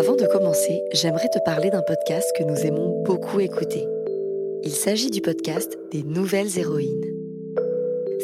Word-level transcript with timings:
Avant 0.00 0.16
de 0.16 0.26
commencer, 0.26 0.82
j'aimerais 0.92 1.28
te 1.28 1.38
parler 1.44 1.70
d'un 1.70 1.82
podcast 1.82 2.32
que 2.36 2.42
nous 2.42 2.56
aimons 2.66 3.02
beaucoup 3.04 3.38
écouter. 3.40 3.86
Il 4.62 4.72
s'agit 4.72 5.10
du 5.10 5.20
podcast 5.20 5.78
des 5.92 6.02
Nouvelles 6.02 6.58
Héroïnes. 6.58 7.04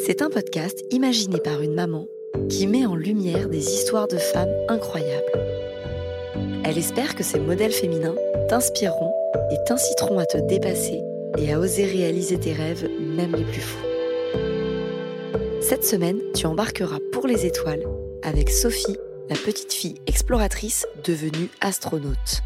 C'est 0.05 0.21
un 0.21 0.29
podcast 0.29 0.83
imaginé 0.91 1.39
par 1.39 1.61
une 1.61 1.73
maman 1.73 2.07
qui 2.49 2.67
met 2.67 2.85
en 2.85 2.95
lumière 2.95 3.49
des 3.49 3.65
histoires 3.73 4.07
de 4.07 4.17
femmes 4.17 4.53
incroyables. 4.69 5.31
Elle 6.63 6.77
espère 6.77 7.15
que 7.15 7.23
ces 7.23 7.39
modèles 7.39 7.71
féminins 7.71 8.15
t'inspireront 8.49 9.13
et 9.51 9.57
t'inciteront 9.65 10.19
à 10.19 10.25
te 10.25 10.37
dépasser 10.37 11.01
et 11.37 11.53
à 11.53 11.59
oser 11.59 11.85
réaliser 11.85 12.39
tes 12.39 12.53
rêves, 12.53 12.87
même 12.99 13.35
les 13.35 13.43
plus 13.43 13.61
fous. 13.61 13.86
Cette 15.69 15.83
semaine, 15.83 16.21
tu 16.33 16.45
embarqueras 16.45 16.99
pour 17.11 17.27
les 17.27 17.45
étoiles 17.45 17.83
avec 18.23 18.49
Sophie, 18.49 18.95
la 19.29 19.35
petite 19.35 19.73
fille 19.73 19.99
exploratrice 20.07 20.87
devenue 21.03 21.49
astronaute. 21.59 22.41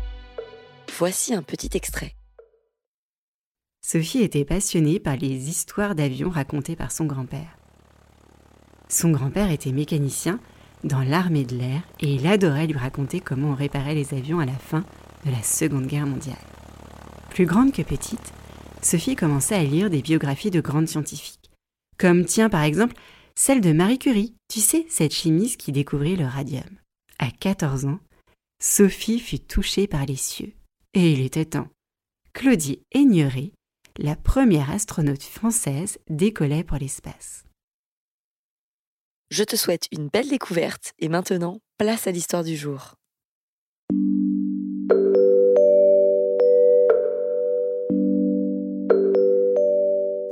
Voici 0.97 1.35
un 1.35 1.43
petit 1.43 1.69
extrait. 1.75 2.15
Sophie 3.85 4.23
était 4.23 4.43
passionnée 4.43 4.99
par 4.99 5.17
les 5.17 5.49
histoires 5.49 5.93
d'avions 5.93 6.31
racontées 6.31 6.75
par 6.75 6.91
son 6.91 7.05
grand-père. 7.05 7.59
Son 8.89 9.11
grand-père 9.11 9.51
était 9.51 9.71
mécanicien 9.71 10.39
dans 10.83 11.03
l'armée 11.03 11.45
de 11.45 11.55
l'air 11.55 11.83
et 11.99 12.15
il 12.15 12.25
adorait 12.25 12.65
lui 12.65 12.79
raconter 12.79 13.19
comment 13.19 13.51
on 13.51 13.55
réparait 13.55 13.93
les 13.93 14.15
avions 14.15 14.39
à 14.39 14.47
la 14.47 14.57
fin 14.57 14.83
de 15.27 15.29
la 15.29 15.43
Seconde 15.43 15.85
Guerre 15.85 16.07
mondiale. 16.07 16.41
Plus 17.29 17.45
grande 17.45 17.71
que 17.71 17.83
petite, 17.83 18.33
Sophie 18.81 19.15
commençait 19.15 19.53
à 19.53 19.63
lire 19.63 19.91
des 19.91 20.01
biographies 20.01 20.49
de 20.49 20.59
grandes 20.59 20.87
scientifiques, 20.87 21.40
comme 22.01 22.25
tiens 22.25 22.49
par 22.49 22.63
exemple 22.63 22.95
celle 23.35 23.61
de 23.61 23.71
Marie 23.71 23.99
Curie, 23.99 24.35
tu 24.49 24.59
sais, 24.59 24.85
cette 24.89 25.13
chimiste 25.13 25.57
qui 25.57 25.71
découvrit 25.71 26.15
le 26.15 26.25
radium. 26.25 26.79
À 27.19 27.29
14 27.29 27.85
ans, 27.85 27.99
Sophie 28.61 29.19
fut 29.19 29.39
touchée 29.39 29.87
par 29.87 30.05
les 30.05 30.15
cieux. 30.15 30.53
Et 30.93 31.11
il 31.11 31.21
était 31.21 31.45
temps. 31.45 31.69
Claudie 32.33 32.81
Aigneret, 32.91 33.51
la 33.97 34.15
première 34.15 34.71
astronaute 34.71 35.23
française, 35.23 35.99
décollait 36.09 36.63
pour 36.63 36.77
l'espace. 36.77 37.43
Je 39.29 39.43
te 39.43 39.55
souhaite 39.55 39.87
une 39.91 40.09
belle 40.09 40.27
découverte 40.27 40.93
et 40.99 41.07
maintenant, 41.07 41.59
place 41.77 42.07
à 42.07 42.11
l'histoire 42.11 42.43
du 42.43 42.57
jour. 42.57 42.95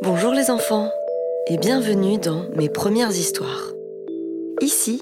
Bonjour 0.01 0.33
les 0.33 0.49
enfants 0.49 0.91
et 1.51 1.57
bienvenue 1.57 2.19
dans 2.19 2.47
mes 2.51 2.69
premières 2.69 3.09
histoires. 3.09 3.73
Ici, 4.61 5.01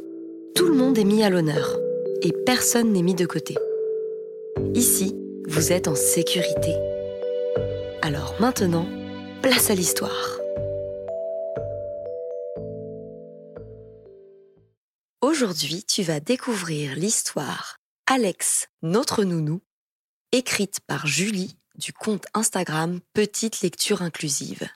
tout 0.55 0.67
le 0.67 0.75
monde 0.75 0.97
est 0.97 1.03
mis 1.03 1.21
à 1.21 1.29
l'honneur 1.29 1.77
et 2.21 2.31
personne 2.45 2.93
n'est 2.93 3.01
mis 3.01 3.15
de 3.15 3.25
côté. 3.25 3.55
Ici, 4.73 5.13
vous 5.45 5.73
êtes 5.73 5.89
en 5.89 5.95
sécurité. 5.95 6.73
Alors 8.01 8.33
maintenant, 8.39 8.87
place 9.41 9.69
à 9.69 9.75
l'histoire. 9.75 10.37
Aujourd'hui, 15.19 15.83
tu 15.83 16.01
vas 16.01 16.21
découvrir 16.21 16.95
l'histoire 16.95 17.77
Alex, 18.05 18.69
notre 18.83 19.25
nounou, 19.25 19.59
écrite 20.31 20.79
par 20.87 21.07
Julie 21.07 21.57
du 21.75 21.91
compte 21.91 22.25
Instagram 22.33 23.01
Petite 23.13 23.59
Lecture 23.59 24.01
Inclusive. 24.01 24.69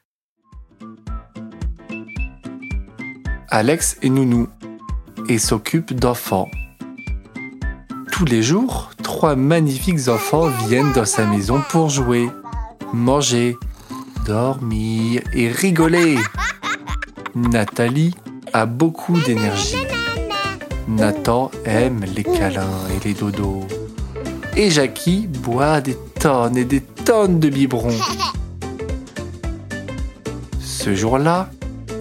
Alex 3.53 3.97
est 4.02 4.07
nounou 4.07 4.47
et 5.27 5.38
s'occupe 5.38 5.94
d'enfants. 5.94 6.49
Tous 8.09 8.23
les 8.23 8.41
jours, 8.41 8.91
trois 9.03 9.35
magnifiques 9.35 10.08
enfants 10.08 10.47
viennent 10.69 10.93
dans 10.93 11.03
sa 11.03 11.25
maison 11.25 11.61
pour 11.67 11.89
jouer, 11.89 12.30
manger, 12.93 13.58
dormir 14.26 15.21
et 15.33 15.49
rigoler. 15.49 16.17
Nathalie 17.36 18.15
a 18.53 18.65
beaucoup 18.65 19.20
d'énergie. 19.20 19.86
Nathan 20.87 21.52
aime 21.65 22.05
les 22.15 22.23
câlins 22.23 22.87
et 22.95 23.05
les 23.05 23.14
dodos. 23.14 23.67
Et 24.55 24.71
Jackie 24.71 25.27
boit 25.27 25.81
des 25.81 25.97
tonnes 26.21 26.55
et 26.55 26.64
des 26.64 26.80
tonnes 26.80 27.42
de 27.42 27.49
biberons. 27.49 27.99
Ce 30.61 30.95
jour-là, 30.95 31.49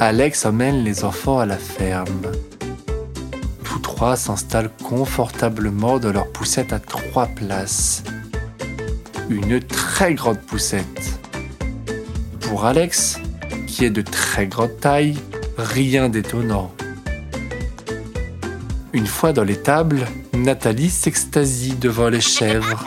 Alex 0.03 0.47
emmène 0.47 0.83
les 0.83 1.05
enfants 1.05 1.41
à 1.41 1.44
la 1.44 1.59
ferme. 1.59 2.33
Tous 3.65 3.81
trois 3.81 4.16
s'installent 4.16 4.71
confortablement 4.83 5.99
dans 5.99 6.11
leur 6.11 6.27
poussette 6.33 6.72
à 6.72 6.78
trois 6.78 7.27
places. 7.27 8.03
Une 9.28 9.61
très 9.61 10.15
grande 10.15 10.41
poussette. 10.41 11.21
Pour 12.41 12.65
Alex, 12.65 13.19
qui 13.66 13.84
est 13.84 13.91
de 13.91 14.00
très 14.00 14.47
grande 14.47 14.75
taille, 14.81 15.19
rien 15.59 16.09
d'étonnant. 16.09 16.72
Une 18.94 19.06
fois 19.06 19.34
dans 19.34 19.44
l'étable, 19.44 20.06
Nathalie 20.32 20.88
s'extasie 20.88 21.75
devant 21.75 22.09
les 22.09 22.22
chèvres. 22.22 22.87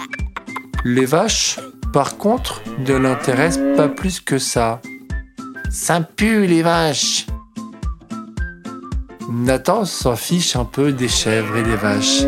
Les 0.84 1.06
vaches, 1.06 1.60
par 1.94 2.18
contre, 2.18 2.64
ne 2.80 2.96
l'intéressent 2.96 3.78
pas 3.78 3.88
plus 3.88 4.20
que 4.20 4.40
ça. 4.40 4.82
Ça 5.76 6.02
pue 6.02 6.46
les 6.46 6.62
vaches 6.62 7.26
Nathan 9.28 9.86
s'en 9.86 10.16
fiche 10.16 10.56
un 10.56 10.66
peu 10.66 10.92
des 10.92 11.08
chèvres 11.08 11.58
et 11.58 11.64
des 11.64 11.76
vaches. 11.76 12.22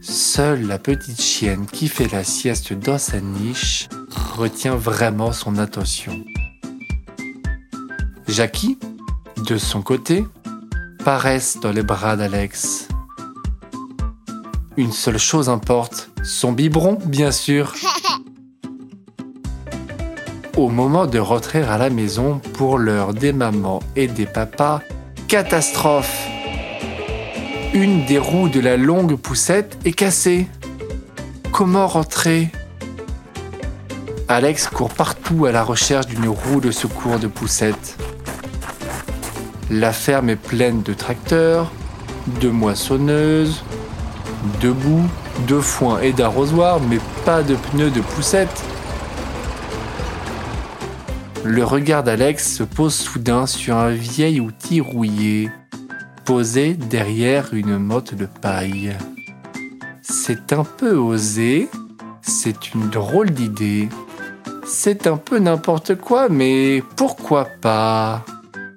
Seule 0.00 0.66
la 0.66 0.78
petite 0.78 1.20
chienne 1.20 1.66
qui 1.66 1.88
fait 1.88 2.10
la 2.10 2.24
sieste 2.24 2.72
dans 2.72 2.96
sa 2.96 3.20
niche 3.20 3.90
retient 4.34 4.76
vraiment 4.76 5.30
son 5.32 5.58
attention. 5.58 6.24
Jackie, 8.26 8.78
de 9.46 9.58
son 9.58 9.82
côté, 9.82 10.24
paraisse 11.04 11.58
dans 11.60 11.72
les 11.72 11.82
bras 11.82 12.16
d'Alex. 12.16 12.88
Une 14.78 14.92
seule 14.92 15.18
chose 15.18 15.50
importe, 15.50 16.08
son 16.22 16.52
biberon, 16.52 16.98
bien 17.04 17.30
sûr. 17.30 17.74
Au 20.60 20.68
moment 20.68 21.06
de 21.06 21.18
rentrer 21.18 21.62
à 21.62 21.78
la 21.78 21.88
maison, 21.88 22.38
pour 22.52 22.76
l'heure 22.76 23.14
des 23.14 23.32
mamans 23.32 23.80
et 23.96 24.08
des 24.08 24.26
papas, 24.26 24.82
catastrophe 25.26 26.28
Une 27.72 28.04
des 28.04 28.18
roues 28.18 28.50
de 28.50 28.60
la 28.60 28.76
longue 28.76 29.16
poussette 29.16 29.78
est 29.86 29.92
cassée. 29.92 30.48
Comment 31.50 31.86
rentrer? 31.86 32.50
Alex 34.28 34.66
court 34.66 34.92
partout 34.92 35.46
à 35.46 35.50
la 35.50 35.64
recherche 35.64 36.08
d'une 36.08 36.28
roue 36.28 36.60
de 36.60 36.70
secours 36.70 37.18
de 37.18 37.26
poussette. 37.26 37.96
La 39.70 39.94
ferme 39.94 40.28
est 40.28 40.36
pleine 40.36 40.82
de 40.82 40.92
tracteurs, 40.92 41.72
de 42.38 42.50
moissonneuses, 42.50 43.64
de 44.60 44.70
boue, 44.70 45.08
de 45.48 45.58
foin 45.58 46.00
et 46.00 46.12
d'arrosoirs, 46.12 46.80
mais 46.80 46.98
pas 47.24 47.42
de 47.42 47.54
pneus 47.54 47.90
de 47.90 48.02
poussette. 48.02 48.62
Le 51.44 51.64
regard 51.64 52.02
d'Alex 52.02 52.56
se 52.56 52.62
pose 52.62 52.94
soudain 52.94 53.46
sur 53.46 53.76
un 53.76 53.90
vieil 53.90 54.40
outil 54.40 54.80
rouillé, 54.80 55.50
posé 56.26 56.74
derrière 56.74 57.54
une 57.54 57.78
motte 57.78 58.14
de 58.14 58.26
paille. 58.26 58.96
C'est 60.02 60.52
un 60.52 60.64
peu 60.64 60.96
osé, 60.96 61.70
c'est 62.20 62.74
une 62.74 62.90
drôle 62.90 63.30
d'idée. 63.30 63.88
C'est 64.66 65.06
un 65.06 65.16
peu 65.16 65.38
n'importe 65.38 65.94
quoi, 65.94 66.28
mais 66.28 66.84
pourquoi 66.96 67.48
pas? 67.60 68.24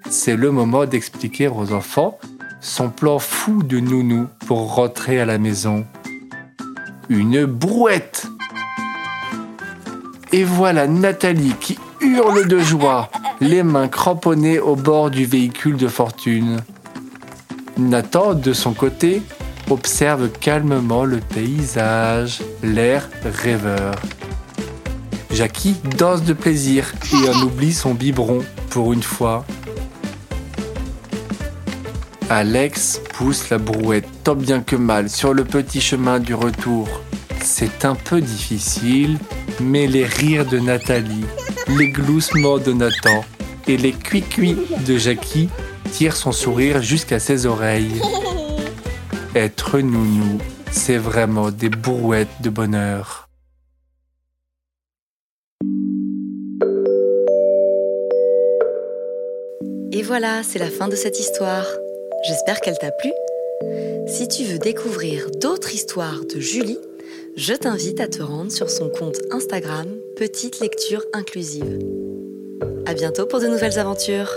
C'est 0.09 0.37
le 0.37 0.49
moment 0.49 0.85
d'expliquer 0.85 1.49
aux 1.49 1.73
enfants 1.73 2.17
son 2.61 2.89
plan 2.89 3.19
fou 3.19 3.61
de 3.61 3.79
nounou 3.79 4.27
pour 4.47 4.73
rentrer 4.73 5.19
à 5.19 5.25
la 5.25 5.37
maison. 5.37 5.85
Une 7.09 7.45
brouette 7.45 8.25
Et 10.31 10.45
voilà 10.45 10.87
Nathalie 10.87 11.55
qui 11.59 11.77
hurle 12.03 12.47
de 12.47 12.59
joie, 12.59 13.09
les 13.39 13.63
mains 13.63 13.87
cramponnées 13.87 14.59
au 14.59 14.75
bord 14.75 15.09
du 15.09 15.25
véhicule 15.25 15.77
de 15.77 15.87
fortune. 15.87 16.59
Nathan, 17.77 18.33
de 18.33 18.53
son 18.53 18.73
côté, 18.73 19.21
observe 19.69 20.29
calmement 20.29 21.05
le 21.05 21.17
paysage, 21.17 22.41
l'air 22.61 23.09
rêveur. 23.23 23.95
Jackie 25.31 25.75
danse 25.97 26.23
de 26.23 26.33
plaisir 26.33 26.93
et 27.11 27.29
en 27.29 27.41
oublie 27.41 27.73
son 27.73 27.93
biberon 27.93 28.39
pour 28.69 28.93
une 28.93 29.01
fois. 29.01 29.45
Alex 32.29 33.01
pousse 33.13 33.49
la 33.49 33.57
brouette 33.57 34.07
tant 34.23 34.35
bien 34.35 34.61
que 34.61 34.75
mal 34.75 35.09
sur 35.09 35.33
le 35.33 35.43
petit 35.43 35.81
chemin 35.81 36.19
du 36.19 36.33
retour. 36.35 36.87
C'est 37.41 37.85
un 37.85 37.95
peu 37.95 38.21
difficile, 38.21 39.17
mais 39.59 39.87
les 39.87 40.05
rires 40.05 40.45
de 40.45 40.59
Nathalie, 40.59 41.25
les 41.67 41.89
gloussements 41.89 42.57
de 42.57 42.73
Nathan 42.73 43.23
et 43.67 43.77
les 43.77 43.93
cuits-cuits 43.93 44.57
de 44.85 44.97
Jackie 44.97 45.49
tire 45.91 46.15
son 46.15 46.31
sourire 46.31 46.81
jusqu'à 46.81 47.19
ses 47.19 47.45
oreilles. 47.45 48.01
Être 49.35 49.79
nounou, 49.79 50.39
c'est 50.71 50.97
vraiment 50.97 51.51
des 51.51 51.69
brouettes 51.69 52.41
de 52.41 52.49
bonheur. 52.49 53.29
Et 59.91 60.01
voilà, 60.01 60.43
c'est 60.43 60.59
la 60.59 60.69
fin 60.69 60.87
de 60.87 60.95
cette 60.95 61.19
histoire. 61.19 61.65
J'espère 62.27 62.59
qu'elle 62.61 62.77
t'a 62.77 62.91
plu. 62.91 63.11
Si 64.07 64.27
tu 64.27 64.43
veux 64.43 64.59
découvrir 64.59 65.27
d'autres 65.39 65.73
histoires 65.73 66.21
de 66.25 66.39
Julie, 66.39 66.79
je 67.35 67.53
t'invite 67.53 67.99
à 67.99 68.07
te 68.07 68.21
rendre 68.21 68.51
sur 68.51 68.69
son 68.69 68.89
compte 68.89 69.17
Instagram 69.31 69.87
Petite 70.15 70.59
Lecture 70.59 71.03
Inclusive. 71.13 71.79
À 72.85 72.93
bientôt 72.93 73.25
pour 73.25 73.39
de 73.39 73.47
nouvelles 73.47 73.79
aventures. 73.79 74.29